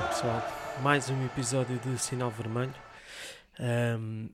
[0.00, 0.42] é, pessoal?
[0.82, 2.74] Mais um episódio de Sinal Vermelho.
[3.58, 4.30] Um,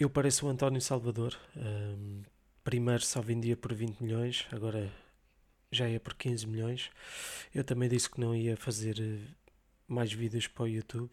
[0.00, 1.36] eu pareço o António Salvador.
[1.56, 2.22] Um,
[2.64, 4.90] primeiro só vendia por 20 milhões, agora
[5.70, 6.90] já é por 15 milhões.
[7.54, 9.18] Eu também disse que não ia fazer eh,
[9.86, 11.10] mais vídeos para o YouTube,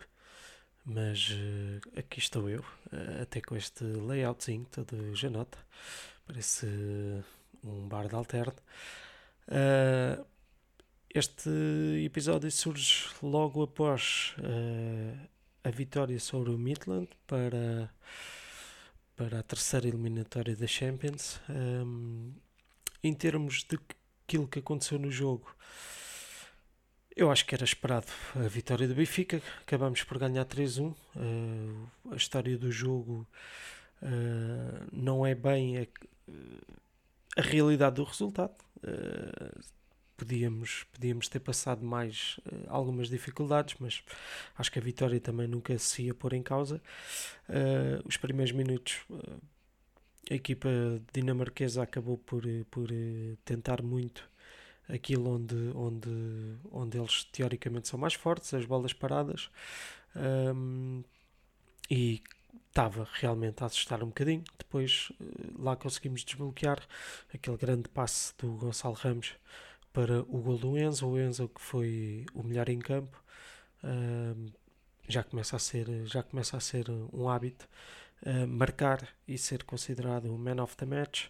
[0.86, 5.58] mas uh, aqui estou eu, uh, até com este layoutzinho todo janota.
[6.26, 7.24] Parece uh,
[7.64, 8.56] um bar de alterno.
[9.48, 10.26] Uh,
[11.14, 11.50] este
[12.06, 15.30] episódio surge logo após uh,
[15.64, 17.92] a vitória sobre o Midland para,
[19.16, 21.40] para a terceira eliminatória da Champions.
[21.50, 22.34] Um,
[23.04, 23.80] em termos de
[24.24, 25.56] aquilo que aconteceu no jogo,
[27.16, 29.42] eu acho que era esperado a vitória do Benfica.
[29.62, 30.94] Acabamos por ganhar 3-1.
[31.16, 33.28] Uh, a história do jogo
[34.04, 35.88] uh, não é bem a,
[37.36, 38.54] a realidade do resultado.
[38.78, 39.79] Uh,
[40.20, 44.04] podíamos, podíamos ter passado mais uh, algumas dificuldades, mas
[44.58, 46.82] acho que a vitória também nunca se ia pôr em causa.
[47.48, 49.40] Uh, os primeiros minutos, uh,
[50.30, 50.70] a equipa
[51.14, 52.90] dinamarquesa acabou por, por
[53.46, 54.30] tentar muito
[54.88, 56.10] aquilo onde, onde,
[56.72, 59.50] onde eles teoricamente são mais fortes, as bolas paradas,
[60.16, 61.04] um,
[61.90, 62.22] e
[62.68, 64.44] estava realmente a assustar um bocadinho.
[64.58, 65.12] Depois
[65.58, 66.80] lá conseguimos desbloquear
[67.34, 69.34] aquele grande passe do Gonçalo Ramos
[69.94, 73.22] para o gol do Enzo, o Enzo que foi o melhor em campo,
[73.84, 74.52] uh,
[75.08, 77.68] já começa a ser já começa a ser um hábito
[78.26, 81.28] uh, marcar e ser considerado o man of the match.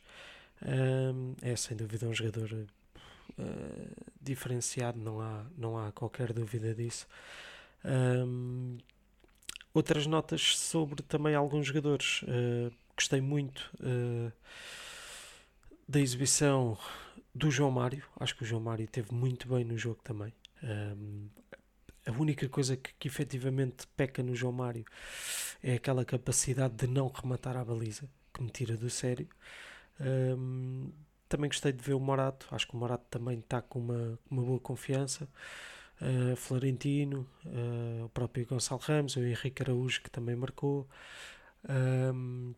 [0.61, 2.67] Uh, é sem dúvida um jogador
[4.21, 7.07] diferenciado, não há não há qualquer dúvida disso.
[9.73, 12.21] outras notas sobre também alguns jogadores.
[12.97, 13.71] gostei muito
[15.87, 16.77] da exibição
[17.33, 20.33] do João Mário, acho que o João Mário teve muito bem no jogo também.
[20.63, 21.27] Um,
[22.05, 24.85] a única coisa que, que efetivamente peca no João Mário
[25.61, 29.27] é aquela capacidade de não rematar a baliza, que me tira do sério.
[29.99, 30.91] Um,
[31.27, 34.41] também gostei de ver o Morato, acho que o Morato também está com uma, uma
[34.41, 35.29] boa confiança.
[36.01, 40.87] Uh, Florentino, uh, o próprio Gonçalo Ramos, o Henrique Araújo que também marcou.
[41.69, 42.55] Um,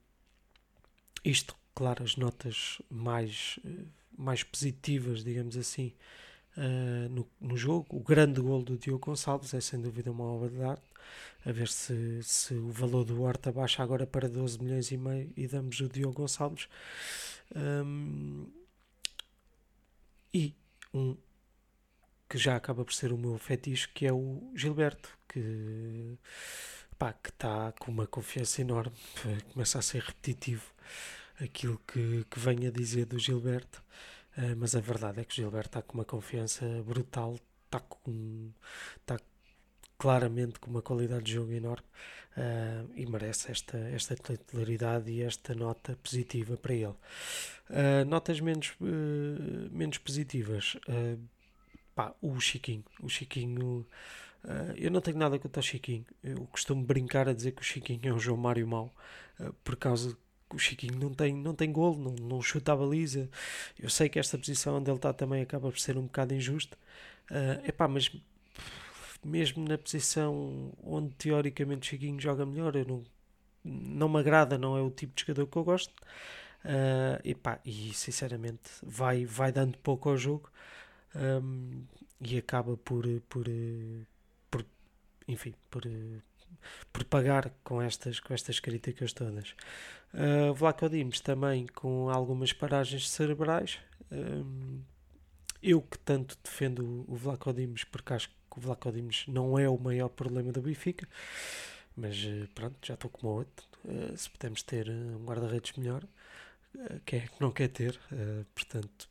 [1.25, 5.93] isto, claro, as notas mais uh, mais positivas, digamos assim,
[6.57, 7.87] uh, no, no jogo.
[7.97, 10.83] O grande gol do Diogo Gonçalves é sem dúvida uma obra de arte.
[11.45, 15.31] A ver se, se o valor do Horta baixa agora para 12 milhões e meio
[15.35, 16.67] e damos o Diogo Gonçalves.
[17.55, 18.47] Um,
[20.33, 20.55] e
[20.93, 21.17] um
[22.29, 26.17] que já acaba por ser o meu fetiche, que é o Gilberto, que
[26.97, 28.95] pá, que está com uma confiança enorme,
[29.51, 30.71] começa a ser repetitivo
[31.43, 33.83] aquilo que, que venho a dizer do Gilberto,
[34.37, 38.51] uh, mas a verdade é que o Gilberto está com uma confiança brutal, está com
[38.99, 39.19] está
[39.97, 41.85] claramente com uma qualidade de jogo enorme
[42.37, 46.95] uh, e merece esta, esta titularidade e esta nota positiva para ele.
[47.69, 48.73] Uh, notas menos,
[49.71, 50.75] menos positivas.
[51.93, 52.83] Pá, o Chiquinho.
[53.01, 53.85] O Chiquinho.
[54.75, 56.05] eu não tenho nada contra o Chiquinho.
[56.23, 58.91] Eu costumo brincar a dizer que o Chiquinho é um João Mário mau
[59.63, 60.17] por causa
[60.55, 63.29] o Chiquinho não tem, não tem golo, não, não chuta a baliza.
[63.79, 66.77] Eu sei que esta posição onde ele está também acaba por ser um bocado injusta.
[67.29, 68.11] Uh, epá, mas
[69.23, 73.03] mesmo na posição onde teoricamente o Chiquinho joga melhor, eu não,
[73.63, 75.93] não me agrada, não é o tipo de jogador que eu gosto.
[76.63, 80.51] Uh, epá, e sinceramente vai, vai dando pouco ao jogo
[81.15, 81.83] um,
[82.19, 83.45] e acaba por, por,
[84.49, 84.65] por
[85.27, 85.83] enfim, por
[86.91, 89.55] por pagar com estas, com estas críticas todas.
[90.13, 93.79] Uh, Vlaco Dimos também com algumas paragens cerebrais.
[94.11, 94.81] Um,
[95.63, 99.69] eu que tanto defendo o Vlaco Dimos, porque acho que o Vlaco Dimos não é
[99.69, 101.07] o maior problema do Benfica,
[101.95, 103.65] mas uh, pronto, já estou como outro.
[103.85, 106.03] Uh, se pudermos ter um guarda-redes melhor,
[106.75, 107.99] uh, quem é que não quer ter?
[108.53, 109.09] portanto,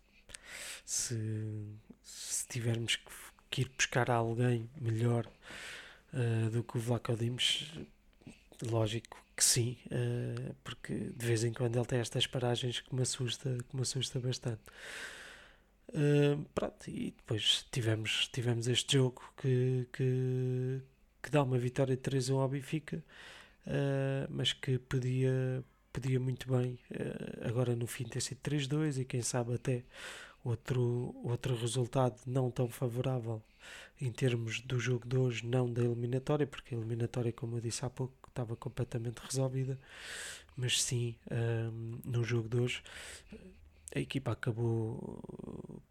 [0.85, 1.17] se,
[2.03, 3.13] se tivermos que,
[3.51, 5.27] que ir buscar alguém melhor
[6.15, 7.71] uh, do que o Vlaco Dimos,
[8.63, 13.03] lógico que sim, uh, porque de vez em quando ele tem estas paragens que me
[13.03, 14.63] assusta, que me assusta bastante.
[15.89, 20.81] Uh, pronto, e depois tivemos, tivemos este jogo que, que,
[21.23, 23.03] que dá uma vitória de 3 1 ao Benfica,
[24.29, 25.63] mas que podia,
[25.93, 26.79] podia muito bem
[27.43, 29.85] agora no fim ter sido 3-2 e quem sabe até
[30.45, 33.43] outro, outro resultado não tão favorável
[34.01, 37.85] em termos do jogo de hoje, não da eliminatória, porque a eliminatória, como eu disse
[37.85, 39.79] há pouco, estava completamente resolvida,
[40.57, 42.83] mas sim um, no jogo de hoje.
[43.95, 45.21] a equipa acabou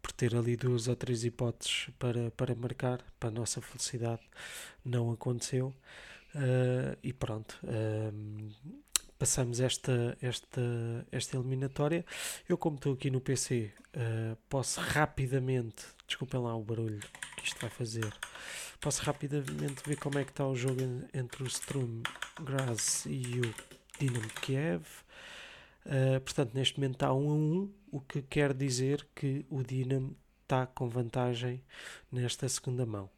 [0.02, 4.22] por ter ali duas ou três hipóteses para, para marcar, para a nossa felicidade
[4.84, 5.74] não aconteceu.
[6.34, 8.50] Uh, e pronto, uh,
[9.20, 10.62] passamos esta, esta,
[11.12, 12.06] esta eliminatória.
[12.48, 17.00] Eu, como estou aqui no PC, uh, posso rapidamente, desculpem lá o barulho
[17.36, 18.10] que isto vai fazer,
[18.80, 20.80] posso rapidamente ver como é que está o jogo
[21.12, 22.02] entre o Strum
[22.42, 23.54] Graz e o
[23.98, 24.86] Dinamo Kiev.
[25.84, 30.16] Uh, portanto, neste momento está 1 a 1, o que quer dizer que o Dinamo
[30.44, 31.62] está com vantagem
[32.10, 33.10] nesta segunda mão.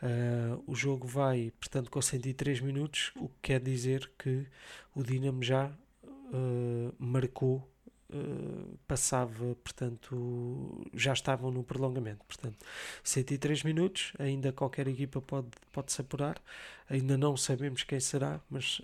[0.00, 4.46] Uh, o jogo vai, portanto, com 103 minutos, o que quer dizer que
[4.94, 5.72] o Dinamo já
[6.04, 7.68] uh, marcou,
[8.10, 12.24] uh, passava, portanto, já estavam no prolongamento.
[12.26, 12.64] Portanto,
[13.02, 16.40] 103 minutos, ainda qualquer equipa pode, pode se apurar,
[16.88, 18.80] ainda não sabemos quem será, mas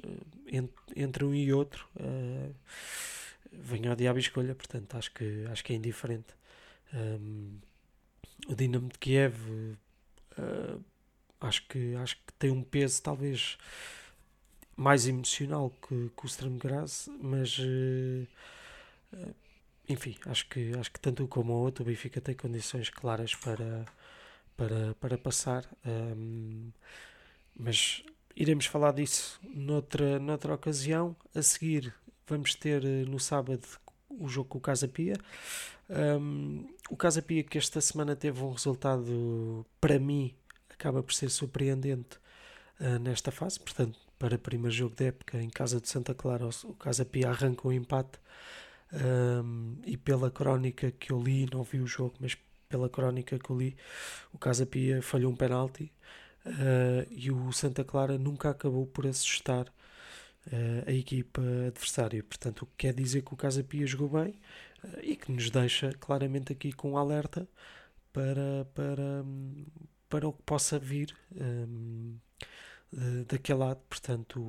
[0.97, 1.89] entre um e outro
[3.53, 6.35] vem ao diabo escolha, portanto, acho que, acho que é indiferente.
[6.93, 7.59] Um,
[8.49, 9.37] o Dinamo de Kiev.
[10.37, 10.83] Uh,
[11.45, 13.57] acho que, acho que tem um peso talvez
[14.77, 18.27] mais emocional que, que o Stromgras, mas uh,
[19.89, 23.85] enfim, acho que, acho que tanto como o outro o Benfica tem condições claras para,
[24.57, 26.71] para, para passar, um,
[27.57, 28.03] mas
[28.35, 31.15] iremos falar disso noutra, noutra ocasião.
[31.35, 31.95] A seguir
[32.27, 33.63] vamos ter eh, no sábado
[34.09, 35.15] o jogo com o Casa Pia.
[35.89, 40.35] Um, o Casa Pia que esta semana teve um resultado para mim
[40.75, 42.19] acaba por ser surpreendente
[42.81, 43.59] uh, nesta fase.
[43.61, 47.31] Portanto, para o primeiro jogo da época em casa de Santa Clara, o Casa Pia
[47.31, 48.19] arranca um empate.
[48.93, 52.37] Um, e pela crónica que eu li, não vi o jogo, mas
[52.69, 53.77] pela crónica que eu li,
[54.33, 55.93] o Casa Pia falhou um penalti
[56.47, 62.23] uh, e o Santa Clara nunca acabou por assustar uh, a equipa adversária.
[62.23, 64.39] Portanto, o que quer dizer que o Casa Pia jogou bem
[64.85, 67.49] uh, e que nos deixa claramente aqui com um alerta
[68.13, 69.25] para, para,
[70.15, 72.15] para o que possa vir um,
[73.27, 73.81] daquele lado.
[73.91, 74.47] Portanto,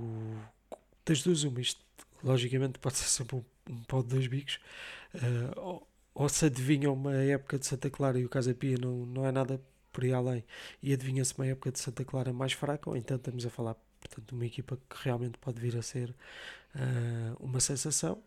[1.03, 1.81] das duas, uma, isto
[2.23, 4.59] logicamente pode ser sempre um, um de dois bicos.
[5.15, 9.07] Uh, ou, ou, se adivinha uma época de Santa Clara e o Casa Pia não,
[9.07, 9.59] não é nada
[9.91, 10.43] por aí além,
[10.83, 14.27] e adivinha-se uma época de Santa Clara mais fraca, ou então estamos a falar portanto,
[14.27, 16.11] de uma equipa que realmente pode vir a ser
[16.75, 18.21] uh, uma sensação.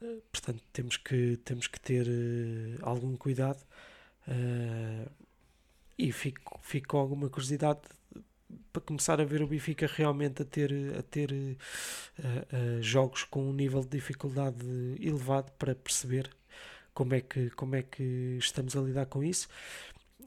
[0.00, 2.06] Uh, portanto, temos que, temos que ter
[2.80, 3.60] algum cuidado.
[4.28, 5.25] Uh,
[5.98, 7.80] e fico, fico com alguma curiosidade
[8.72, 11.56] para começar a ver o Benfica realmente a ter, a ter uh,
[12.78, 14.66] uh, jogos com um nível de dificuldade
[15.00, 16.30] elevado para perceber
[16.92, 19.48] como é que, como é que estamos a lidar com isso.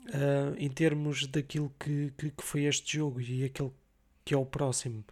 [0.08, 3.72] Uh, em termos daquilo que, que, que, foi este jogo e aquele
[4.26, 5.04] que é o próximo,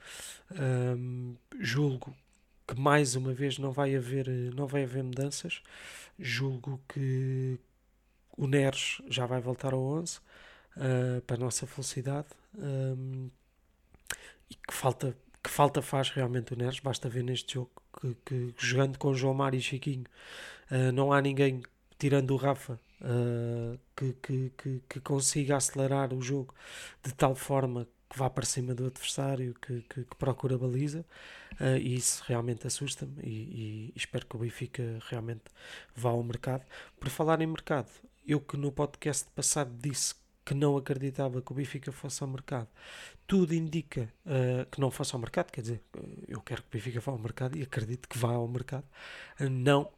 [1.60, 2.16] julgo
[2.68, 5.62] que mais uma vez não vai haver, não vai haver mudanças.
[6.20, 7.60] Julgo que
[8.36, 10.20] o Neres já vai voltar ao 11
[10.78, 12.28] uh, para a nossa felicidade.
[12.58, 13.30] Um,
[14.50, 18.54] e que falta, que falta faz realmente o Neres, basta ver neste jogo que, que
[18.58, 20.06] jogando com João Mário e Chiquinho
[20.72, 21.62] uh, não há ninguém
[21.98, 26.54] tirando o Rafa uh, que, que, que, que, consiga acelerar o jogo
[27.04, 31.06] de tal forma que vá para cima do adversário, que, que, que procura baliza,
[31.60, 35.44] uh, e isso realmente assusta-me e, e, espero que o Benfica realmente
[35.96, 36.64] vá ao mercado.
[37.00, 37.90] Por falar em mercado,
[38.26, 40.16] eu que no podcast passado disse
[40.48, 42.70] que não acreditava que o Benfica fosse ao mercado,
[43.28, 45.82] tudo indica uh, que não fosse ao mercado, quer dizer,
[46.26, 48.86] eu quero que o Benfica vá ao mercado e acredito que vá ao mercado.
[49.42, 49.92] Uh, não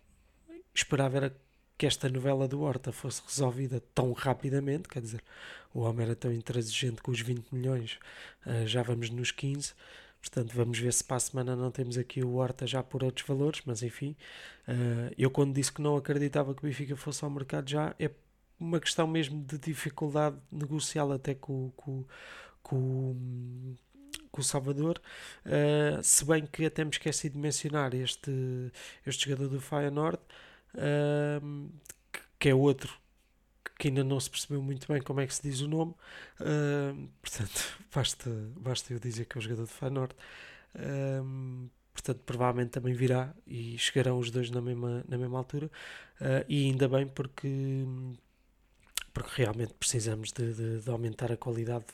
[0.74, 1.38] esperava era
[1.77, 5.24] que esta novela do Horta fosse resolvida tão rapidamente, quer dizer,
[5.72, 8.00] o homem era tão intransigente com os 20 milhões,
[8.48, 9.74] uh, já vamos nos 15.
[10.20, 13.25] Portanto, vamos ver se para a semana não temos aqui o Horta já por outros
[13.25, 14.18] valores, mas enfim,
[15.18, 18.12] eu quando disse que não acreditava que o Benfica fosse ao mercado já é
[18.60, 22.06] uma questão mesmo de dificuldade negocial até com, com,
[22.62, 23.75] com,
[24.32, 25.01] com o Salvador,
[25.46, 28.32] uh, se bem que até me esqueci de mencionar este,
[29.06, 30.20] este jogador do Feyenoord,
[30.75, 31.70] uh,
[32.38, 33.00] que é outro
[33.78, 35.94] que ainda não se percebeu muito bem como é que se diz o nome,
[36.42, 40.16] uh, portanto, basta, basta eu dizer que é o jogador do Feyenoord,
[41.94, 45.72] portanto, provavelmente também virá e chegarão os dois na mesma, na mesma altura,
[46.48, 47.86] e ainda bem porque
[49.24, 51.86] porque realmente precisamos de, de, de aumentar a qualidade,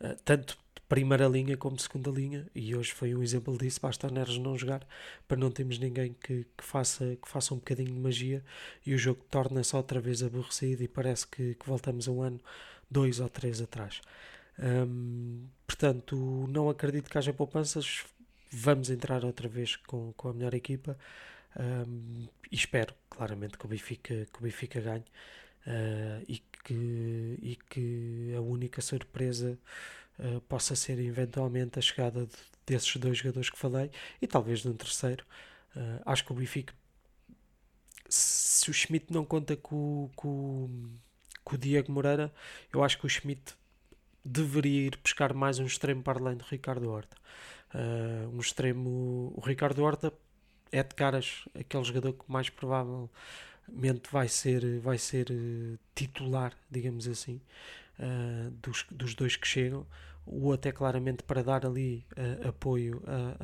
[0.00, 3.80] uh, tanto de primeira linha como de segunda linha, e hoje foi um exemplo disso.
[3.80, 4.86] Basta a Neres não jogar
[5.26, 8.44] para não termos ninguém que, que, faça, que faça um bocadinho de magia
[8.84, 12.40] e o jogo torna-se outra vez aborrecido e parece que, que voltamos a um ano,
[12.90, 14.00] dois ou três atrás.
[14.58, 16.16] Um, portanto,
[16.48, 18.04] não acredito que haja poupanças.
[18.50, 20.96] Vamos entrar outra vez com, com a melhor equipa
[21.58, 25.04] um, e espero, claramente que o Benfica, que o Benfica ganhe
[25.66, 29.58] uh, e, que, e que a única surpresa
[30.18, 32.32] uh, possa ser eventualmente a chegada de,
[32.66, 35.24] desses dois jogadores que falei e talvez de um terceiro.
[35.74, 36.74] Uh, acho que o Benfica,
[38.08, 40.68] se o Schmidt não conta com, com,
[41.44, 42.32] com o Diego Moreira,
[42.72, 43.54] eu acho que o Schmidt
[44.24, 47.16] deveria ir buscar mais um extremo para além do Ricardo Horta.
[47.74, 50.12] Uh, um extremo, o Ricardo Horta
[50.70, 52.50] é de caras aquele jogador que mais
[53.68, 57.40] provavelmente vai ser, vai ser uh, titular, digamos assim,
[57.98, 59.86] uh, dos, dos dois que chegam.
[60.26, 63.36] O até claramente para dar ali uh, apoio a,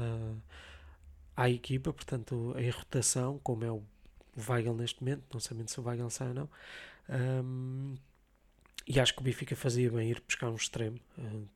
[1.36, 3.82] a, à equipa, portanto, em rotação, como é o,
[4.48, 6.50] Weigl neste momento, não sabendo se o Weigl sai ou não.
[7.08, 7.94] Um,
[8.86, 10.98] e acho que o Benfica fazia bem ir buscar um extremo,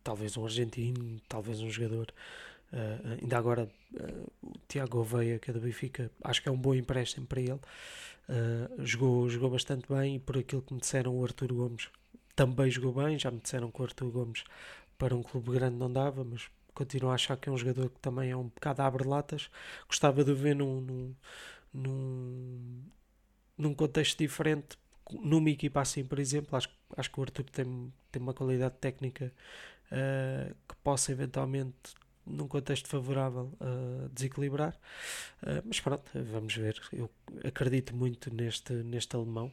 [0.03, 2.15] talvez um argentino, talvez um jogador
[2.73, 6.57] Uh, ainda agora uh, o Tiago Oveia, que é do Benfica, acho que é um
[6.57, 7.59] bom empréstimo para ele.
[8.29, 11.89] Uh, jogou, jogou bastante bem e por aquilo que me disseram o Arthur Gomes
[12.39, 13.19] também jogou bem.
[13.19, 14.45] Já me disseram que o Arthur Gomes
[14.97, 17.99] para um clube grande não dava, mas continuo a achar que é um jogador que
[17.99, 19.51] também é um bocado abre-latas.
[19.89, 21.15] Gostava de ver num, num,
[21.75, 22.83] num,
[23.57, 24.79] num contexto diferente,
[25.11, 26.57] numa equipa assim, por exemplo.
[26.57, 29.33] Acho, acho que o Arthur tem, tem uma qualidade técnica
[29.91, 31.75] uh, que possa eventualmente
[32.29, 34.79] num contexto favorável a desequilibrar.
[35.43, 36.81] Uh, mas pronto, vamos ver.
[36.93, 37.11] Eu
[37.45, 39.53] acredito muito neste, neste alemão.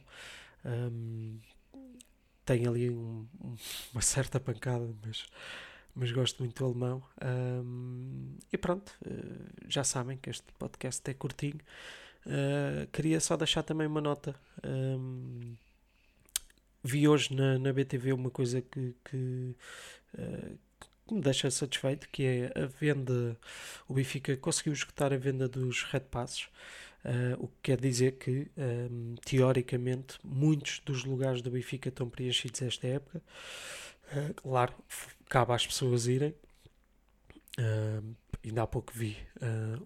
[0.64, 1.38] Um,
[2.44, 3.26] tem ali um,
[3.92, 5.26] uma certa pancada, mas,
[5.94, 7.02] mas gosto muito do alemão.
[7.22, 11.60] Um, e pronto, uh, já sabem que este podcast é curtinho.
[12.24, 14.34] Uh, queria só deixar também uma nota.
[14.64, 15.56] Um,
[16.82, 19.56] vi hoje na, na BTV uma coisa que, que,
[20.18, 20.58] uh,
[21.06, 23.38] que me deixa satisfeito, que é a venda,
[23.88, 26.48] o Benfica conseguiu esgotar a venda dos Red Passes,
[27.04, 32.60] uh, o que quer dizer que, um, teoricamente, muitos dos lugares do Benfica estão preenchidos
[32.62, 33.22] esta época.
[34.12, 34.74] Uh, claro,
[35.28, 36.34] cabe às pessoas irem.
[37.58, 39.16] Uh, ainda há pouco vi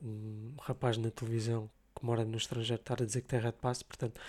[0.03, 3.83] um rapaz na televisão que mora no estrangeiro estar a dizer que tem Red Pass,
[3.83, 4.21] portanto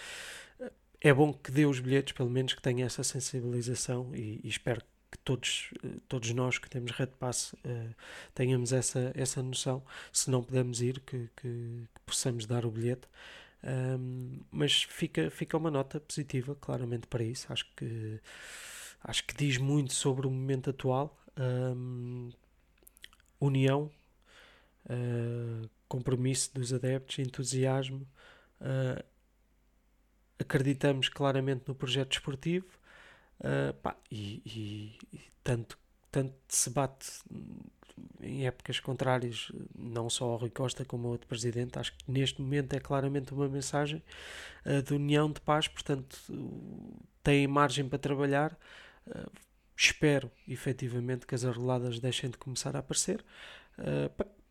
[1.01, 4.81] é bom que dê os bilhetes, pelo menos que tenha essa sensibilização e, e espero
[5.11, 7.95] que todos, eh, todos nós que temos Red Pass uh,
[8.33, 13.07] tenhamos essa, essa noção, se não pudermos ir, que, que, que possamos dar o bilhete.
[13.63, 17.51] Um, mas fica, fica uma nota positiva, claramente, para isso.
[17.51, 18.19] Acho que,
[19.03, 21.19] acho que diz muito sobre o momento atual.
[21.37, 22.31] Um,
[23.39, 23.91] união,
[24.85, 28.07] uh, compromisso dos adeptos, entusiasmo.
[28.61, 29.03] Uh,
[30.39, 32.80] acreditamos claramente no projeto desportivo
[33.41, 35.77] Uh, pá, e, e, e, tanto,
[36.11, 37.09] tanto se bate
[38.21, 41.79] em épocas contrárias, não só ao Rui Costa como ao outro presidente.
[41.79, 44.01] Acho que neste momento é claramente uma mensagem
[44.65, 46.17] uh, de união, de paz, portanto,
[47.23, 48.57] têm margem para trabalhar.
[49.07, 49.31] Uh,
[49.75, 53.23] espero efetivamente que as arroladas deixem de começar a aparecer.
[53.77, 54.41] Uh,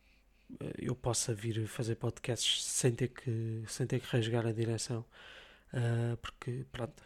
[0.76, 5.04] eu possa vir fazer podcasts sem ter que, sem ter que rasgar a direção,
[6.20, 7.00] porque pronto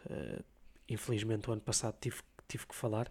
[0.89, 3.07] infelizmente o ano passado tive, tive que falar.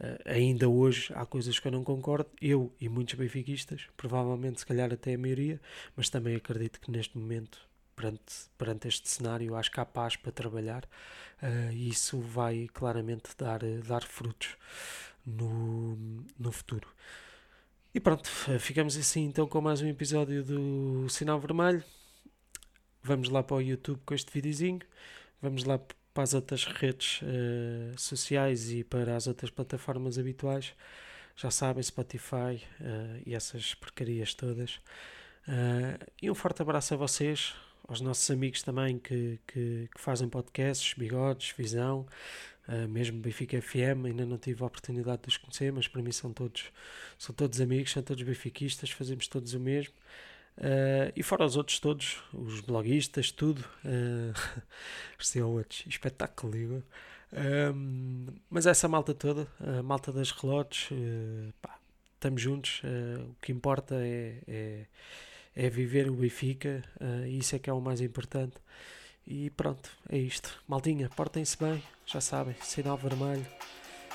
[0.00, 4.66] Uh, ainda hoje há coisas que eu não concordo, eu e muitos benfiquistas, provavelmente se
[4.66, 5.60] calhar até a maioria,
[5.96, 7.58] mas também acredito que neste momento,
[7.94, 10.84] perante, perante este cenário, acho que há paz para trabalhar
[11.42, 14.56] uh, e isso vai claramente dar, dar frutos
[15.24, 15.96] no,
[16.38, 16.88] no futuro.
[17.94, 18.26] E pronto,
[18.58, 21.84] ficamos assim então com mais um episódio do Sinal Vermelho.
[23.02, 24.80] Vamos lá para o YouTube com este videozinho.
[25.42, 25.78] Vamos lá
[26.12, 30.74] para as outras redes uh, sociais e para as outras plataformas habituais.
[31.36, 34.76] Já sabem, Spotify uh, e essas porcarias todas.
[35.48, 37.54] Uh, e um forte abraço a vocês,
[37.88, 42.06] aos nossos amigos também que, que, que fazem podcasts, Bigodes, Visão,
[42.88, 44.06] mesmo Benfica FM.
[44.06, 46.70] Ainda não tive a oportunidade de os conhecer, mas para mim são todos,
[47.18, 49.92] são todos amigos, são todos benfiquistas, fazemos todos o mesmo.
[50.58, 53.64] Uh, e fora os outros todos, os bloguistas, tudo.
[53.84, 54.32] Uh,
[55.18, 56.82] são outros, espetáculo, digo.
[57.74, 61.52] Um, mas essa malta toda, a malta das relotes, uh,
[62.14, 62.82] estamos juntos.
[62.84, 64.86] Uh, o que importa é, é,
[65.56, 66.82] é viver o Benfica,
[67.26, 68.56] e isso é que é o mais importante.
[69.26, 70.62] E pronto, é isto.
[70.66, 73.46] Maldinha, portem-se bem, já sabem, sinal vermelho,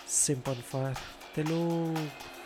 [0.05, 0.97] sempre on fire.
[1.31, 2.36] Até logo!